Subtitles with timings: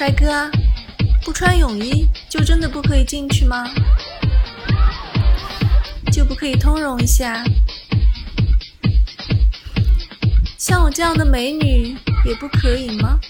[0.00, 0.50] 帅哥
[1.26, 3.70] 不穿泳衣就真的不可以进去吗？
[6.10, 7.44] 就不可以通融一下？
[10.56, 11.94] 像我这样的美女
[12.24, 13.20] 也不可以吗？